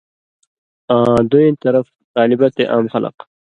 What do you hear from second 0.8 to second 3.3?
آں دُوئیں طرف طالبہ تے عام خلق